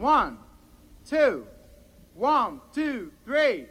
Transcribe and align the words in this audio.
One, 0.00 0.36
two, 1.04 1.44
one, 2.14 2.60
two, 2.72 3.10
three. 3.26 3.66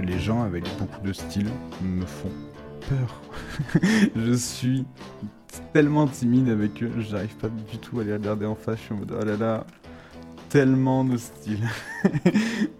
Les 0.00 0.20
gens 0.20 0.44
avec 0.44 0.62
beaucoup 0.78 1.00
de 1.02 1.12
style 1.12 1.48
me 1.82 2.06
font 2.06 2.30
peur. 2.88 3.22
je 4.14 4.32
suis 4.34 4.86
tellement 5.72 6.06
timide 6.06 6.48
avec 6.48 6.80
eux, 6.80 6.92
j'arrive 7.00 7.34
pas 7.38 7.48
du 7.48 7.78
tout 7.78 7.98
à 7.98 8.04
les 8.04 8.12
regarder 8.12 8.46
en 8.46 8.54
face. 8.54 8.78
Je 8.78 8.82
suis 8.82 8.94
en 8.94 8.98
mode 8.98 9.18
oh 9.20 9.24
là 9.24 9.36
là, 9.36 9.66
tellement 10.54 11.04
de 11.04 11.16
style. 11.16 11.68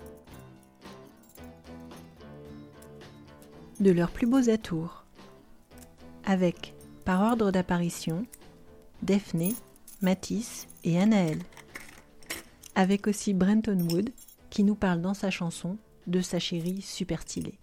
de 3.81 3.91
leurs 3.91 4.13
plus 4.13 4.29
beaux 4.29 4.49
atours. 4.49 5.05
Avec, 6.25 6.73
par 7.05 7.21
ordre 7.23 7.51
d'apparition, 7.51 8.27
Daphné, 9.03 9.57
Matisse 10.03 10.69
et 10.85 11.01
Anaël. 11.01 11.41
Avec 12.77 13.09
aussi 13.09 13.35
Brenton 13.35 13.89
Wood, 13.91 14.11
qui 14.51 14.63
nous 14.63 14.77
parle 14.77 15.01
dans 15.01 15.15
sa 15.15 15.33
chanson 15.33 15.77
de 16.07 16.21
sa 16.21 16.39
chérie 16.39 16.81
super 16.81 17.23
stylée. 17.23 17.59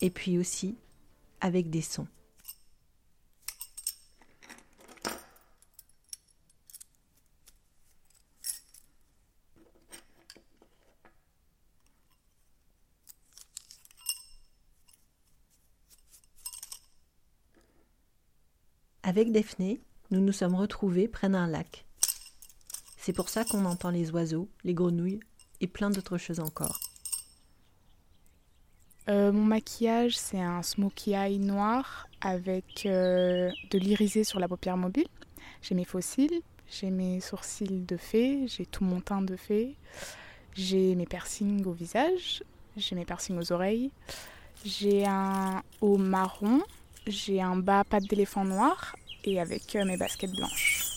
Et 0.00 0.10
puis 0.10 0.38
aussi 0.38 0.76
avec 1.40 1.70
des 1.70 1.82
sons. 1.82 2.06
Avec 19.12 19.30
Daphné, 19.30 19.78
nous 20.10 20.22
nous 20.22 20.32
sommes 20.32 20.54
retrouvés 20.54 21.06
près 21.06 21.28
d'un 21.28 21.46
lac. 21.46 21.84
C'est 22.96 23.12
pour 23.12 23.28
ça 23.28 23.44
qu'on 23.44 23.66
entend 23.66 23.90
les 23.90 24.10
oiseaux, 24.10 24.48
les 24.64 24.72
grenouilles 24.72 25.20
et 25.60 25.66
plein 25.66 25.90
d'autres 25.90 26.16
choses 26.16 26.40
encore. 26.40 26.80
Euh, 29.10 29.30
mon 29.30 29.44
maquillage, 29.44 30.16
c'est 30.16 30.40
un 30.40 30.62
smokey 30.62 31.10
eye 31.10 31.38
noir 31.38 32.08
avec 32.22 32.86
euh, 32.86 33.50
de 33.70 33.78
l'irisé 33.78 34.24
sur 34.24 34.40
la 34.40 34.48
paupière 34.48 34.78
mobile. 34.78 35.08
J'ai 35.60 35.74
mes 35.74 35.84
fossiles, 35.84 36.40
j'ai 36.70 36.88
mes 36.88 37.20
sourcils 37.20 37.84
de 37.84 37.98
fée, 37.98 38.48
j'ai 38.48 38.64
tout 38.64 38.82
mon 38.82 39.02
teint 39.02 39.20
de 39.20 39.36
fée, 39.36 39.76
j'ai 40.54 40.94
mes 40.94 41.04
piercings 41.04 41.66
au 41.66 41.72
visage, 41.72 42.42
j'ai 42.78 42.96
mes 42.96 43.04
piercings 43.04 43.36
aux 43.36 43.52
oreilles, 43.52 43.90
j'ai 44.64 45.04
un 45.04 45.62
haut 45.82 45.98
marron, 45.98 46.62
j'ai 47.06 47.42
un 47.42 47.56
bas 47.56 47.84
patte 47.84 48.04
d'éléphant 48.04 48.46
noir 48.46 48.94
et 49.24 49.40
avec 49.40 49.76
euh, 49.76 49.84
mes 49.84 49.96
baskets 49.96 50.32
blanches. 50.32 50.92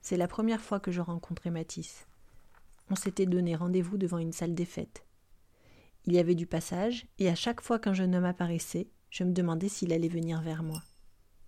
C'est 0.00 0.16
la 0.16 0.28
première 0.28 0.62
fois 0.62 0.80
que 0.80 0.90
je 0.90 1.02
rencontrais 1.02 1.50
Matisse. 1.50 2.06
On 2.90 2.94
s'était 2.94 3.26
donné 3.26 3.54
rendez-vous 3.54 3.98
devant 3.98 4.16
une 4.16 4.32
salle 4.32 4.54
des 4.54 4.64
fêtes. 4.64 5.04
Il 6.06 6.14
y 6.14 6.18
avait 6.18 6.34
du 6.34 6.46
passage, 6.46 7.06
et 7.18 7.28
à 7.28 7.34
chaque 7.34 7.60
fois 7.60 7.78
qu'un 7.78 7.92
jeune 7.92 8.14
homme 8.14 8.24
apparaissait, 8.24 8.88
je 9.10 9.24
me 9.24 9.32
demandais 9.32 9.68
s'il 9.68 9.92
allait 9.92 10.08
venir 10.08 10.40
vers 10.40 10.62
moi. 10.62 10.82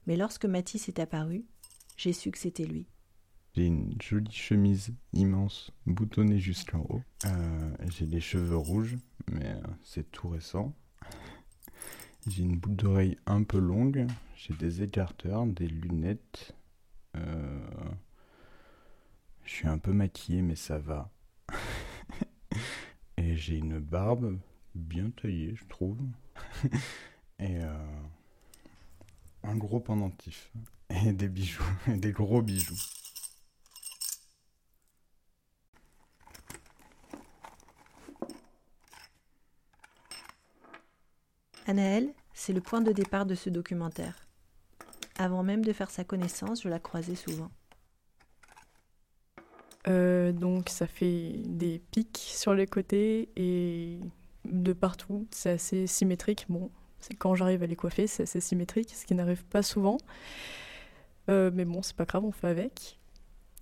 Mais 0.07 0.17
lorsque 0.17 0.45
Matisse 0.45 0.89
est 0.89 0.99
apparu, 0.99 1.47
j'ai 1.97 2.13
su 2.13 2.31
que 2.31 2.39
c'était 2.39 2.67
lui. 2.67 2.87
J'ai 3.55 3.67
une 3.67 3.97
jolie 4.01 4.33
chemise 4.33 4.95
immense, 5.13 5.73
boutonnée 5.85 6.39
jusqu'en 6.39 6.87
haut. 6.89 7.03
Euh, 7.27 7.77
j'ai 7.89 8.07
les 8.07 8.21
cheveux 8.21 8.57
rouges, 8.57 8.97
mais 9.29 9.47
euh, 9.47 9.61
c'est 9.83 10.11
tout 10.13 10.29
récent. 10.29 10.73
J'ai 12.29 12.43
une 12.43 12.59
boucle 12.59 12.77
d'oreille 12.77 13.19
un 13.27 13.43
peu 13.43 13.59
longue. 13.59 14.07
J'ai 14.37 14.55
des 14.55 14.83
écarteurs, 14.83 15.47
des 15.47 15.67
lunettes. 15.67 16.55
Euh, 17.17 17.69
je 19.45 19.51
suis 19.51 19.67
un 19.67 19.79
peu 19.79 19.93
maquillé, 19.93 20.43
mais 20.43 20.55
ça 20.55 20.79
va. 20.79 21.11
Et 23.17 23.37
j'ai 23.37 23.57
une 23.57 23.81
barbe 23.81 24.39
bien 24.75 25.11
taillée, 25.11 25.55
je 25.57 25.65
trouve. 25.65 25.99
Et 27.41 27.59
un 29.43 29.57
gros 29.57 29.81
pendentif. 29.81 30.53
Et 30.91 31.13
des 31.13 31.29
bijoux, 31.29 31.65
et 31.89 31.97
des 31.97 32.13
gros 32.13 32.43
bijoux. 32.43 32.77
C'est 42.33 42.53
le 42.53 42.61
point 42.61 42.81
de 42.81 42.93
départ 42.93 43.27
de 43.27 43.35
ce 43.35 43.51
documentaire. 43.51 44.27
Avant 45.19 45.43
même 45.43 45.65
de 45.65 45.73
faire 45.73 45.91
sa 45.91 46.05
connaissance, 46.05 46.63
je 46.63 46.69
la 46.69 46.79
croisais 46.79 47.15
souvent. 47.15 47.51
Euh, 49.89 50.33
donc 50.33 50.69
ça 50.69 50.87
fait 50.87 51.43
des 51.47 51.81
pics 51.91 52.19
sur 52.19 52.55
les 52.55 52.67
côtés 52.67 53.29
et 53.37 54.01
de 54.45 54.73
partout. 54.73 55.27
C'est 55.31 55.51
assez 55.51 55.87
symétrique. 55.87 56.47
Bon, 56.49 56.71
c'est 56.99 57.15
quand 57.15 57.35
j'arrive 57.35 57.63
à 57.63 57.67
les 57.67 57.77
coiffer, 57.77 58.07
c'est 58.07 58.25
assez 58.25 58.41
symétrique, 58.41 58.93
ce 58.95 59.07
qui 59.07 59.15
n'arrive 59.15 59.45
pas 59.45 59.63
souvent. 59.63 59.99
Euh, 61.29 61.51
mais 61.55 61.65
bon, 61.65 61.83
c'est 61.83 61.97
pas 61.97 62.05
grave, 62.05 62.25
on 62.25 62.33
fait 62.33 62.49
avec. 62.49 62.99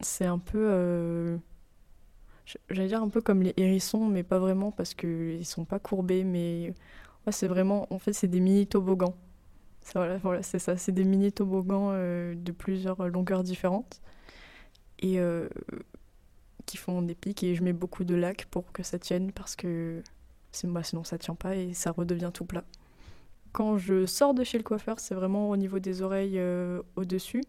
C'est 0.00 0.26
un 0.26 0.38
peu, 0.38 0.58
euh, 0.70 1.36
j'allais 2.70 2.88
dire 2.88 3.02
un 3.02 3.08
peu 3.08 3.20
comme 3.20 3.42
les 3.42 3.54
hérissons, 3.56 4.06
mais 4.06 4.22
pas 4.22 4.38
vraiment 4.38 4.70
parce 4.70 4.94
qu'ils 4.94 5.44
sont 5.44 5.64
pas 5.64 5.78
courbés, 5.78 6.24
mais 6.24 6.72
c'est 7.32 7.48
vraiment, 7.48 7.86
en 7.92 7.98
fait, 7.98 8.12
c'est 8.12 8.28
des 8.28 8.40
mini 8.40 8.66
toboggans. 8.66 9.14
Voilà, 9.94 10.18
voilà 10.18 10.42
c'est 10.42 10.58
ça, 10.58 10.76
c'est 10.76 10.92
des 10.92 11.04
mini 11.04 11.32
toboggans 11.32 11.90
euh, 11.92 12.34
de 12.34 12.52
plusieurs 12.52 13.08
longueurs 13.08 13.42
différentes 13.42 14.02
et 14.98 15.18
euh, 15.18 15.48
qui 16.66 16.76
font 16.76 17.00
des 17.02 17.14
pics. 17.14 17.42
Et 17.42 17.54
je 17.54 17.62
mets 17.62 17.72
beaucoup 17.72 18.04
de 18.04 18.14
lac 18.14 18.46
pour 18.50 18.72
que 18.72 18.82
ça 18.82 18.98
tienne 18.98 19.32
parce 19.32 19.56
que 19.56 20.02
moi, 20.64 20.82
sinon 20.82 21.04
ça 21.04 21.18
tient 21.18 21.34
pas 21.34 21.56
et 21.56 21.72
ça 21.72 21.92
redevient 21.92 22.30
tout 22.32 22.44
plat. 22.44 22.64
Quand 23.52 23.78
je 23.78 24.06
sors 24.06 24.34
de 24.34 24.44
chez 24.44 24.58
le 24.58 24.64
coiffeur, 24.64 25.00
c'est 25.00 25.14
vraiment 25.14 25.50
au 25.50 25.56
niveau 25.56 25.78
des 25.78 26.02
oreilles 26.02 26.38
euh, 26.38 26.82
au-dessus. 26.96 27.42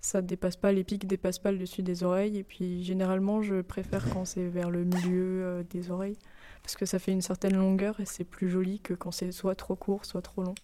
Ça 0.00 0.22
dépasse 0.22 0.56
pas, 0.56 0.72
les 0.72 0.84
pics 0.84 1.06
dépassent 1.06 1.38
pas 1.38 1.52
le 1.52 1.58
dessus 1.58 1.82
des 1.82 2.02
oreilles. 2.02 2.38
Et 2.38 2.44
puis 2.44 2.84
généralement, 2.84 3.42
je 3.42 3.60
préfère 3.60 4.08
quand 4.10 4.24
c'est 4.24 4.48
vers 4.48 4.70
le 4.70 4.84
milieu 4.84 5.64
des 5.70 5.90
oreilles 5.90 6.18
parce 6.62 6.76
que 6.76 6.86
ça 6.86 6.98
fait 6.98 7.12
une 7.12 7.22
certaine 7.22 7.56
longueur 7.56 7.98
et 8.00 8.04
c'est 8.04 8.24
plus 8.24 8.50
joli 8.50 8.80
que 8.80 8.94
quand 8.94 9.10
c'est 9.10 9.32
soit 9.32 9.54
trop 9.54 9.74
court, 9.74 10.04
soit 10.04 10.22
trop 10.22 10.42
long. 10.42 10.54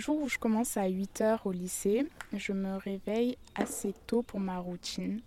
Jours 0.00 0.20
où 0.20 0.28
je 0.28 0.38
commence 0.38 0.76
à 0.76 0.86
8 0.86 1.20
heures 1.20 1.46
au 1.46 1.52
lycée, 1.52 2.06
je 2.36 2.52
me 2.52 2.76
réveille 2.76 3.36
assez 3.54 3.94
tôt 4.06 4.22
pour 4.22 4.40
ma 4.40 4.58
routine. 4.58 5.20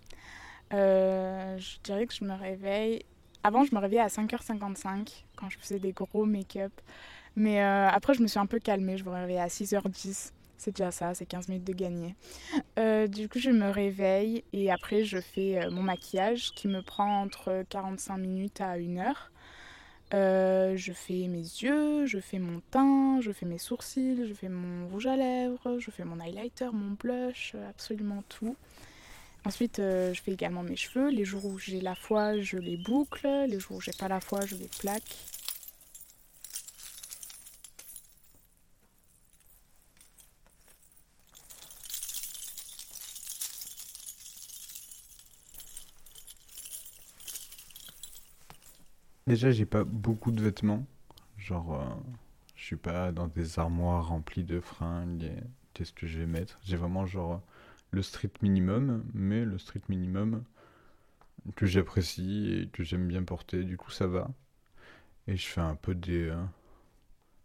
Euh, 0.72 1.56
je 1.58 1.78
dirais 1.82 2.06
que 2.06 2.14
je 2.14 2.24
me 2.24 2.34
réveille. 2.34 3.04
Avant, 3.42 3.64
je 3.64 3.74
me 3.74 3.80
réveillais 3.80 4.02
à 4.02 4.08
5h55 4.08 5.24
quand 5.36 5.50
je 5.50 5.58
faisais 5.58 5.78
des 5.78 5.92
gros 5.92 6.24
make-up. 6.24 6.72
Mais 7.36 7.62
euh, 7.62 7.88
après, 7.88 8.14
je 8.14 8.22
me 8.22 8.26
suis 8.26 8.38
un 8.38 8.46
peu 8.46 8.58
calmée. 8.58 8.96
Je 8.96 9.04
me 9.04 9.10
réveillais 9.10 9.40
à 9.40 9.48
6h10. 9.48 10.32
C'est 10.56 10.70
déjà 10.70 10.90
ça, 10.90 11.14
c'est 11.14 11.26
15 11.26 11.48
minutes 11.48 11.64
de 11.64 11.74
gagner. 11.74 12.14
Euh, 12.78 13.06
du 13.06 13.28
coup, 13.28 13.38
je 13.38 13.50
me 13.50 13.68
réveille 13.70 14.44
et 14.52 14.70
après, 14.70 15.04
je 15.04 15.20
fais 15.20 15.68
mon 15.70 15.82
maquillage 15.82 16.52
qui 16.52 16.68
me 16.68 16.80
prend 16.80 17.22
entre 17.22 17.64
45 17.68 18.16
minutes 18.16 18.60
à 18.60 18.72
1 18.72 18.98
heure. 18.98 19.30
Euh, 20.14 20.76
je 20.76 20.92
fais 20.92 21.26
mes 21.26 21.38
yeux, 21.38 22.06
je 22.06 22.20
fais 22.20 22.38
mon 22.38 22.60
teint, 22.70 23.20
je 23.20 23.32
fais 23.32 23.46
mes 23.46 23.58
sourcils, 23.58 24.28
je 24.28 24.32
fais 24.32 24.48
mon 24.48 24.86
rouge 24.86 25.06
à 25.06 25.16
lèvres, 25.16 25.78
je 25.80 25.90
fais 25.90 26.04
mon 26.04 26.20
highlighter, 26.20 26.70
mon 26.72 26.92
blush, 26.92 27.52
euh, 27.56 27.68
absolument 27.68 28.22
tout. 28.28 28.54
Ensuite, 29.44 29.80
euh, 29.80 30.14
je 30.14 30.22
fais 30.22 30.30
également 30.30 30.62
mes 30.62 30.76
cheveux. 30.76 31.08
Les 31.08 31.24
jours 31.24 31.44
où 31.44 31.58
j'ai 31.58 31.80
la 31.80 31.96
foi, 31.96 32.38
je 32.38 32.56
les 32.58 32.76
boucle. 32.76 33.26
Les 33.48 33.58
jours 33.58 33.78
où 33.78 33.80
j'ai 33.80 33.92
pas 33.98 34.06
la 34.06 34.20
foi, 34.20 34.46
je 34.46 34.54
les 34.54 34.68
plaque. 34.80 35.02
Déjà, 49.26 49.50
j'ai 49.50 49.66
pas 49.66 49.84
beaucoup 49.84 50.32
de 50.32 50.42
vêtements. 50.42 50.86
Genre, 51.38 51.74
euh, 51.80 51.84
je 52.56 52.64
suis 52.64 52.76
pas 52.76 53.12
dans 53.12 53.26
des 53.28 53.58
armoires 53.58 54.08
remplies 54.08 54.44
de 54.44 54.60
fringues 54.60 55.24
et 55.24 55.36
qu'est-ce 55.74 55.92
que 55.92 56.06
je 56.06 56.18
vais 56.18 56.26
mettre. 56.26 56.58
J'ai 56.62 56.76
vraiment 56.76 57.06
genre 57.06 57.42
le 57.90 58.02
strict 58.02 58.42
minimum, 58.42 59.04
mais 59.14 59.44
le 59.44 59.58
strict 59.58 59.88
minimum 59.88 60.44
que 61.56 61.66
j'apprécie 61.66 62.52
et 62.62 62.68
que 62.68 62.82
j'aime 62.84 63.06
bien 63.08 63.22
porter, 63.22 63.64
du 63.64 63.76
coup 63.76 63.90
ça 63.90 64.06
va. 64.06 64.30
Et 65.28 65.36
je 65.36 65.46
fais 65.46 65.60
un 65.60 65.76
peu 65.76 65.94
des... 65.94 66.28
euh, 66.28 66.36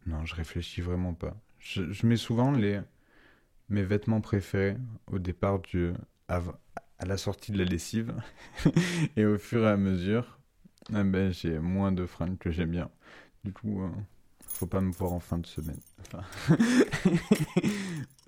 Non, 0.07 0.25
je 0.25 0.35
réfléchis 0.35 0.81
vraiment 0.81 1.13
pas. 1.13 1.35
Je, 1.59 2.05
mets 2.05 2.17
souvent 2.17 2.51
les 2.51 2.79
mes 3.69 3.83
vêtements 3.83 4.21
préférés 4.21 4.77
au 5.07 5.19
départ 5.19 5.59
du... 5.59 5.93
à 6.29 6.41
la 7.05 7.17
sortie 7.17 7.51
de 7.51 7.57
la 7.59 7.65
lessive. 7.65 8.13
et 9.17 9.25
au 9.25 9.37
fur 9.37 9.63
et 9.65 9.69
à 9.69 9.77
mesure, 9.77 10.38
eh 10.89 11.03
ben, 11.03 11.31
j'ai 11.31 11.59
moins 11.59 11.91
de 11.91 12.05
fringues 12.05 12.37
que 12.37 12.51
j'aime 12.51 12.71
bien. 12.71 12.89
Du 13.43 13.53
coup, 13.53 13.83
euh, 13.83 13.89
faut 14.41 14.67
pas 14.67 14.81
me 14.81 14.91
voir 14.91 15.13
en 15.13 15.19
fin 15.19 15.37
de 15.37 15.45
semaine. 15.45 15.79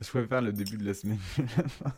Je 0.02 0.10
préfère 0.10 0.42
le 0.42 0.54
début 0.54 0.78
de 0.78 0.86
la 0.86 0.94
semaine. 0.94 1.20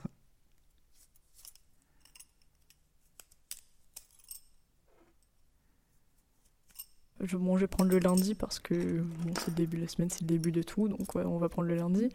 Je, 7.22 7.38
bon, 7.38 7.56
je 7.56 7.62
vais 7.62 7.68
prendre 7.68 7.90
le 7.92 8.00
lundi 8.00 8.36
parce 8.36 8.60
que 8.60 9.00
bon, 9.00 9.34
c'est 9.40 9.48
le 9.48 9.56
début 9.56 9.78
de 9.78 9.84
la 9.84 9.88
semaine, 9.88 10.10
c'est 10.10 10.22
le 10.22 10.28
début 10.28 10.52
de 10.52 10.62
tout, 10.62 10.90
donc 10.90 11.16
ouais, 11.16 11.24
on 11.24 11.38
va 11.38 11.48
prendre 11.48 11.70
le 11.70 11.76
lundi. 11.76 12.10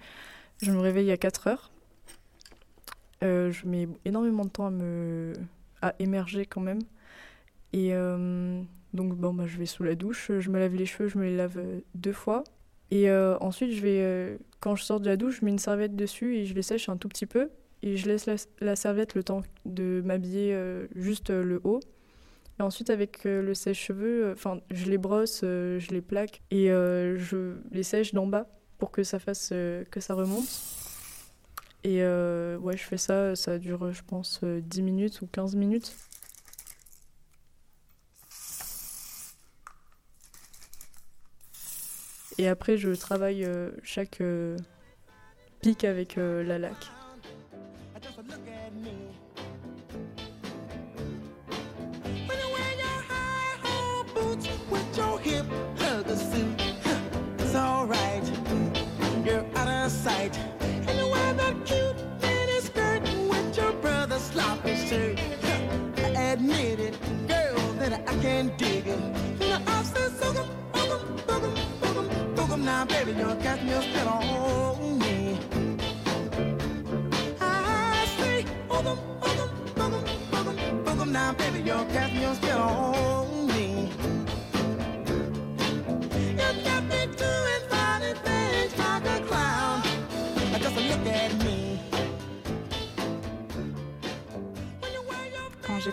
Je 0.62 0.70
me 0.72 0.80
réveille 0.80 1.10
à 1.10 1.16
4 1.16 1.46
heures. 1.48 1.70
Euh, 3.22 3.50
je 3.50 3.66
mets 3.66 3.88
énormément 4.04 4.44
de 4.44 4.50
temps 4.50 4.66
à 4.66 4.70
me 4.70 5.32
à 5.82 5.94
émerger 5.98 6.46
quand 6.46 6.60
même. 6.60 6.80
Et 7.72 7.90
euh, 7.92 8.60
donc 8.94 9.14
bon, 9.14 9.34
bah, 9.34 9.46
je 9.46 9.58
vais 9.58 9.66
sous 9.66 9.82
la 9.82 9.94
douche, 9.94 10.30
je 10.38 10.50
me 10.50 10.58
lave 10.58 10.74
les 10.74 10.86
cheveux, 10.86 11.08
je 11.08 11.18
me 11.18 11.24
les 11.24 11.36
lave 11.36 11.58
euh, 11.58 11.80
deux 11.94 12.12
fois. 12.12 12.44
Et 12.90 13.10
euh, 13.10 13.36
ensuite, 13.40 13.72
je 13.72 13.82
vais, 13.82 14.38
quand 14.60 14.74
je 14.74 14.82
sors 14.82 15.00
de 15.00 15.06
la 15.06 15.16
douche, 15.16 15.40
je 15.40 15.44
mets 15.44 15.50
une 15.50 15.58
serviette 15.58 15.94
dessus 15.94 16.36
et 16.36 16.46
je 16.46 16.54
les 16.54 16.62
sèche 16.62 16.88
un 16.88 16.96
tout 16.96 17.08
petit 17.08 17.26
peu. 17.26 17.50
Et 17.82 17.96
je 17.96 18.08
laisse 18.08 18.28
la, 18.60 18.76
serviette 18.76 19.14
le 19.14 19.22
temps 19.22 19.42
de 19.64 20.02
m'habiller 20.04 20.58
juste 20.96 21.30
le 21.30 21.60
haut. 21.64 21.80
Et 22.58 22.62
ensuite, 22.62 22.90
avec 22.90 23.24
le 23.24 23.52
sèche-cheveux, 23.54 24.32
enfin, 24.32 24.60
je 24.70 24.86
les 24.86 24.98
brosse, 24.98 25.40
je 25.42 25.90
les 25.90 26.00
plaque 26.00 26.40
et 26.50 26.68
je 26.68 27.56
les 27.70 27.82
sèche 27.82 28.14
d'en 28.14 28.26
bas 28.26 28.48
pour 28.78 28.90
que 28.90 29.02
ça 29.02 29.18
fasse 29.18 29.50
que 29.50 30.00
ça 30.00 30.14
remonte. 30.14 30.48
Et 31.84 32.02
euh, 32.02 32.58
ouais, 32.58 32.76
je 32.76 32.82
fais 32.82 32.96
ça, 32.96 33.36
ça 33.36 33.58
dure, 33.58 33.92
je 33.92 34.02
pense, 34.02 34.40
euh, 34.42 34.60
10 34.60 34.82
minutes 34.82 35.22
ou 35.22 35.26
15 35.26 35.54
minutes. 35.54 35.94
Et 42.38 42.46
après, 42.46 42.76
je 42.76 42.90
travaille 42.90 43.44
euh, 43.44 43.70
chaque 43.82 44.20
euh, 44.20 44.56
pic 45.60 45.84
avec 45.84 46.18
euh, 46.18 46.44
la 46.44 46.58
laque. 46.58 46.86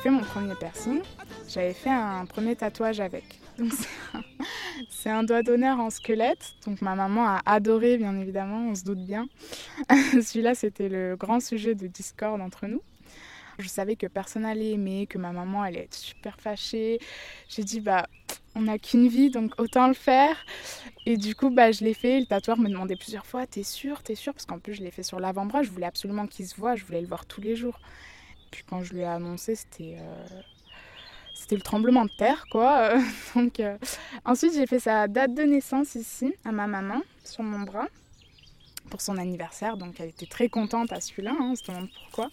Fait 0.06 0.12
mon 0.12 0.22
premier 0.22 0.54
piercing, 0.54 1.02
j'avais 1.50 1.74
fait 1.74 1.90
un 1.90 2.28
premier 2.28 2.56
tatouage 2.56 3.00
avec. 3.00 3.24
Donc 3.58 3.72
c'est 4.92 5.10
un, 5.10 5.24
doigt 5.24 5.42
d'honneur 5.42 5.80
en 5.80 5.90
squelette. 5.90 6.54
Donc 6.68 6.84
ma 6.84 6.94
maman 6.94 7.26
a 7.26 7.42
adoré, 7.48 7.98
bien 7.98 8.16
évidemment, 8.20 8.70
on 8.70 8.76
se 8.76 8.84
doute 8.84 9.04
bien. 9.04 9.28
Celui-là, 9.90 10.54
c'était 10.54 10.90
le 10.90 11.16
grand 11.16 11.40
sujet 11.40 11.74
de 11.74 11.88
discorde 11.88 12.40
entre 12.42 12.68
nous. 12.68 12.84
Je 13.58 13.68
savais 13.68 13.96
que 13.96 14.06
personne 14.06 14.46
allait 14.46 14.74
aimer, 14.74 15.08
que 15.08 15.18
ma 15.18 15.32
maman 15.32 15.64
allait 15.64 15.86
être 15.86 15.96
super 15.96 16.40
fâchée. 16.40 17.00
J'ai 17.50 17.64
dit, 17.64 17.80
bah, 17.80 18.06
on 18.54 18.62
n'a 18.62 18.78
qu'une 18.78 19.08
vie, 19.08 19.32
donc 19.32 19.54
autant 19.58 19.88
le 19.88 19.96
faire. 19.96 20.38
Et 21.08 21.18
du 21.18 21.34
coup, 21.34 21.50
bah, 21.50 21.72
je 21.72 21.84
l'ai 21.84 21.96
fait. 21.96 22.20
Le 22.20 22.28
tatoueur 22.28 22.60
me 22.60 22.70
demandait 22.70 22.96
plusieurs 22.96 23.26
fois, 23.26 23.48
t'es 23.48 23.64
sûr, 23.64 24.04
t'es 24.04 24.14
sûr 24.14 24.34
Parce 24.34 24.46
qu'en 24.46 24.60
plus, 24.60 24.76
je 24.76 24.84
l'ai 24.84 24.92
fait 24.92 25.02
sur 25.02 25.20
l'avant-bras. 25.20 25.64
Je 25.64 25.72
voulais 25.72 25.88
absolument 25.88 26.28
qu'il 26.28 26.46
se 26.46 26.56
voit. 26.56 26.76
Je 26.76 26.86
voulais 26.86 27.02
le 27.02 27.08
voir 27.08 27.26
tous 27.26 27.42
les 27.42 27.56
jours. 27.56 27.80
Puis 28.52 28.64
quand 28.70 28.84
je 28.84 28.94
lui 28.94 29.02
ai 29.02 29.06
annoncé, 29.06 29.56
c'était 29.56 29.98
euh, 30.00 30.42
c'était 31.34 31.56
le 31.56 31.62
tremblement 31.62 32.06
de 32.06 32.12
terre, 32.18 32.46
quoi. 32.50 32.94
Donc 33.36 33.60
euh, 33.60 33.78
ensuite, 34.24 34.54
j'ai 34.54 34.66
fait 34.68 34.80
sa 34.80 35.08
date 35.08 35.34
de 35.34 35.44
naissance 35.44 35.96
ici 35.96 36.34
à 36.46 36.52
ma 36.52 36.68
maman 36.68 37.02
sur 37.24 37.44
mon 37.44 37.60
bras 37.62 37.88
pour 38.90 39.02
son 39.02 39.18
anniversaire. 39.18 39.78
Donc 39.78 40.00
elle 40.00 40.10
était 40.10 40.26
très 40.26 40.50
contente 40.50 40.92
à 40.92 41.02
celui-là. 41.02 41.32
hein, 41.32 41.50
on 41.52 41.56
se 41.56 41.64
demande 41.66 41.90
pourquoi. 42.04 42.30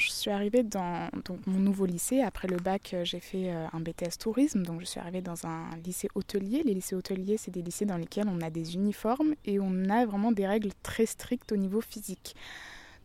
Je 0.00 0.10
suis 0.10 0.30
arrivée 0.30 0.62
dans 0.62 1.08
mon 1.46 1.58
nouveau 1.58 1.84
lycée, 1.84 2.22
après 2.22 2.48
le 2.48 2.56
bac, 2.56 2.94
euh, 2.94 3.04
j'ai 3.04 3.20
fait 3.20 3.52
euh, 3.52 3.66
un 3.72 3.80
BTS 3.80 4.18
tourisme. 4.18 4.62
Donc 4.62 4.80
je 4.80 4.86
suis 4.86 4.98
arrivée 4.98 5.20
dans 5.20 5.46
un 5.46 5.68
lycée 5.84 6.08
hôtelier. 6.14 6.62
Les 6.64 6.74
lycées 6.74 6.94
hôteliers, 6.94 7.36
c'est 7.36 7.50
des 7.50 7.62
lycées 7.62 7.84
dans 7.84 7.98
lesquels 7.98 8.28
on 8.28 8.40
a 8.40 8.50
des 8.50 8.74
uniformes 8.74 9.34
et 9.44 9.60
on 9.60 9.90
a 9.90 10.06
vraiment 10.06 10.32
des 10.32 10.46
règles 10.46 10.70
très 10.82 11.06
strictes 11.06 11.52
au 11.52 11.56
niveau 11.56 11.80
physique. 11.80 12.34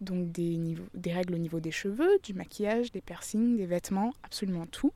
Donc 0.02 0.32
des, 0.32 0.78
règles 1.06 1.36
au 1.36 1.38
niveau 1.38 1.60
des 1.60 1.72
cheveux, 1.72 2.20
du 2.24 2.34
maquillage, 2.34 2.92
des 2.92 3.02
piercings, 3.02 3.58
des 3.58 3.66
vêtements, 3.66 4.14
absolument 4.24 4.66
tout. 4.66 4.92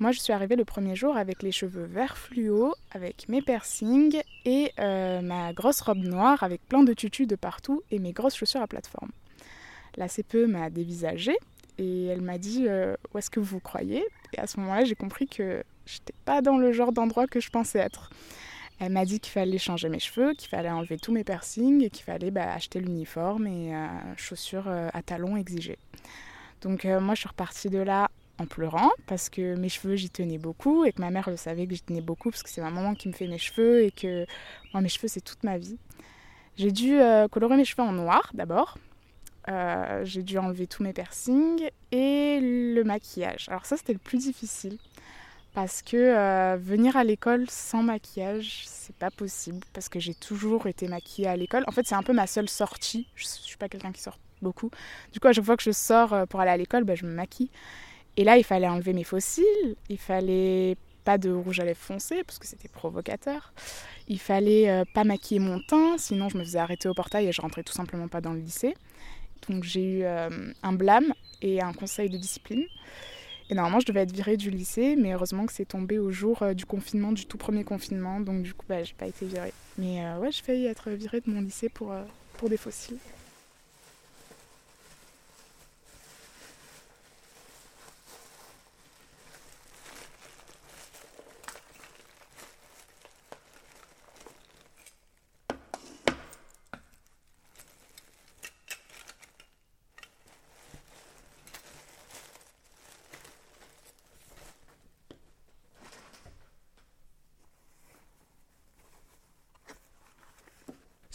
Moi, 0.00 0.10
je 0.10 0.18
suis 0.18 0.32
arrivée 0.32 0.56
le 0.56 0.64
premier 0.64 0.96
jour 0.96 1.16
avec 1.16 1.42
les 1.42 1.52
cheveux 1.52 1.84
vert 1.84 2.16
fluo, 2.16 2.74
avec 2.90 3.28
mes 3.28 3.40
piercings 3.40 4.20
et 4.44 4.72
euh, 4.80 5.20
ma 5.20 5.52
grosse 5.52 5.80
robe 5.80 5.98
noire 5.98 6.42
avec 6.42 6.66
plein 6.68 6.82
de 6.82 6.92
tutus 6.92 7.28
de 7.28 7.36
partout 7.36 7.82
et 7.92 8.00
mes 8.00 8.12
grosses 8.12 8.34
chaussures 8.34 8.62
à 8.62 8.66
plateforme. 8.66 9.10
La 9.96 10.08
CPE 10.08 10.46
m'a 10.46 10.70
dévisagée 10.70 11.36
et 11.78 12.06
elle 12.06 12.20
m'a 12.20 12.38
dit 12.38 12.66
euh, 12.68 12.94
Où 13.12 13.18
est-ce 13.18 13.30
que 13.30 13.40
vous 13.40 13.60
croyez? 13.60 14.04
Et 14.32 14.38
à 14.38 14.46
ce 14.46 14.58
moment-là, 14.60 14.84
j'ai 14.84 14.94
compris 14.94 15.26
que 15.26 15.62
j'étais 15.86 16.14
pas 16.24 16.42
dans 16.42 16.56
le 16.56 16.72
genre 16.72 16.92
d'endroit 16.92 17.26
que 17.26 17.40
je 17.40 17.50
pensais 17.50 17.78
être. 17.78 18.10
Elle 18.80 18.92
m'a 18.92 19.04
dit 19.04 19.20
qu'il 19.20 19.32
fallait 19.32 19.58
changer 19.58 19.88
mes 19.88 20.00
cheveux, 20.00 20.34
qu'il 20.34 20.48
fallait 20.48 20.70
enlever 20.70 20.98
tous 20.98 21.12
mes 21.12 21.22
piercings 21.22 21.82
et 21.84 21.90
qu'il 21.90 22.04
fallait 22.04 22.32
bah, 22.32 22.52
acheter 22.52 22.80
l'uniforme 22.80 23.46
et 23.46 23.74
euh, 23.74 23.86
chaussures 24.16 24.66
euh, 24.66 24.88
à 24.92 25.02
talons 25.02 25.36
exigées. 25.36 25.78
Donc 26.60 26.84
moi, 26.84 27.14
je 27.14 27.20
suis 27.20 27.28
repartie 27.28 27.68
de 27.68 27.78
là 27.78 28.10
en 28.38 28.46
pleurant 28.46 28.90
parce 29.06 29.28
que 29.28 29.54
mes 29.54 29.68
cheveux, 29.68 29.96
j'y 29.96 30.08
tenais 30.08 30.38
beaucoup 30.38 30.86
et 30.86 30.92
que 30.92 31.00
ma 31.00 31.10
mère 31.10 31.28
le 31.28 31.36
savait 31.36 31.66
que 31.66 31.74
j'y 31.74 31.82
tenais 31.82 32.00
beaucoup 32.00 32.30
parce 32.30 32.42
que 32.42 32.48
c'est 32.48 32.62
ma 32.62 32.70
maman 32.70 32.94
qui 32.94 33.08
me 33.08 33.12
fait 33.12 33.26
mes 33.26 33.36
cheveux 33.36 33.84
et 33.84 33.90
que 33.90 34.24
moi, 34.72 34.80
mes 34.80 34.88
cheveux, 34.88 35.08
c'est 35.08 35.20
toute 35.20 35.44
ma 35.44 35.58
vie. 35.58 35.76
J'ai 36.56 36.72
dû 36.72 36.98
colorer 37.30 37.58
mes 37.58 37.66
cheveux 37.66 37.82
en 37.82 37.92
noir 37.92 38.30
d'abord. 38.32 38.78
Euh, 39.48 40.04
j'ai 40.04 40.22
dû 40.22 40.38
enlever 40.38 40.66
tous 40.66 40.82
mes 40.82 40.92
piercings 40.92 41.68
et 41.92 42.40
le 42.40 42.82
maquillage. 42.82 43.46
Alors 43.48 43.66
ça, 43.66 43.76
c'était 43.76 43.92
le 43.92 43.98
plus 43.98 44.18
difficile 44.18 44.78
parce 45.52 45.82
que 45.82 45.96
euh, 45.96 46.56
venir 46.58 46.96
à 46.96 47.04
l'école 47.04 47.48
sans 47.50 47.82
maquillage, 47.82 48.64
c'est 48.66 48.96
pas 48.96 49.10
possible 49.10 49.60
parce 49.72 49.88
que 49.88 50.00
j'ai 50.00 50.14
toujours 50.14 50.66
été 50.66 50.88
maquillée 50.88 51.28
à 51.28 51.36
l'école. 51.36 51.64
En 51.66 51.72
fait, 51.72 51.86
c'est 51.86 51.94
un 51.94 52.02
peu 52.02 52.14
ma 52.14 52.26
seule 52.26 52.48
sortie. 52.48 53.06
Je, 53.16 53.26
suis 53.26 53.58
pas 53.58 53.68
quelqu'un 53.68 53.92
qui 53.92 54.00
sort 54.00 54.18
beaucoup. 54.40 54.70
Du 55.12 55.20
coup, 55.20 55.28
à 55.28 55.32
chaque 55.32 55.44
fois 55.44 55.56
que 55.56 55.62
je 55.62 55.72
sors 55.72 56.12
euh, 56.14 56.26
pour 56.26 56.40
aller 56.40 56.50
à 56.50 56.56
l'école, 56.56 56.84
bah, 56.84 56.94
je 56.94 57.04
me 57.04 57.12
maquille. 57.12 57.50
Et 58.16 58.24
là, 58.24 58.38
il 58.38 58.44
fallait 58.44 58.68
enlever 58.68 58.94
mes 58.94 59.04
cils. 59.18 59.76
Il 59.90 59.98
fallait 59.98 60.76
pas 61.04 61.18
de 61.18 61.30
rouge 61.30 61.60
à 61.60 61.64
lèvres 61.64 61.78
foncé 61.78 62.24
parce 62.24 62.38
que 62.38 62.46
c'était 62.46 62.68
provocateur. 62.68 63.52
Il 64.08 64.18
fallait 64.18 64.84
pas 64.94 65.04
maquiller 65.04 65.40
mon 65.40 65.60
teint, 65.60 65.98
sinon 65.98 66.30
je 66.30 66.38
me 66.38 66.44
faisais 66.44 66.58
arrêter 66.58 66.88
au 66.88 66.94
portail 66.94 67.26
et 67.26 67.32
je 67.32 67.42
rentrais 67.42 67.62
tout 67.62 67.74
simplement 67.74 68.08
pas 68.08 68.22
dans 68.22 68.32
le 68.32 68.38
lycée. 68.38 68.74
Donc 69.48 69.64
j'ai 69.64 69.98
eu 69.98 70.04
euh, 70.04 70.52
un 70.62 70.72
blâme 70.72 71.12
et 71.42 71.60
un 71.60 71.72
conseil 71.72 72.08
de 72.08 72.16
discipline. 72.16 72.64
Et 73.50 73.54
normalement, 73.54 73.80
je 73.80 73.86
devais 73.86 74.00
être 74.00 74.12
virée 74.12 74.38
du 74.38 74.50
lycée, 74.50 74.96
mais 74.96 75.12
heureusement 75.12 75.44
que 75.44 75.52
c'est 75.52 75.66
tombé 75.66 75.98
au 75.98 76.10
jour 76.10 76.42
euh, 76.42 76.54
du 76.54 76.64
confinement, 76.64 77.12
du 77.12 77.26
tout 77.26 77.36
premier 77.36 77.62
confinement. 77.62 78.20
Donc, 78.20 78.42
du 78.42 78.54
coup, 78.54 78.64
bah, 78.66 78.82
j'ai 78.82 78.94
pas 78.94 79.06
été 79.06 79.26
virée. 79.26 79.52
Mais 79.76 80.02
euh, 80.02 80.18
ouais, 80.18 80.32
j'ai 80.32 80.42
failli 80.42 80.66
être 80.66 80.90
virée 80.90 81.20
de 81.20 81.30
mon 81.30 81.42
lycée 81.42 81.68
pour 81.68 81.92
des 82.48 82.56
fossiles. 82.56 82.98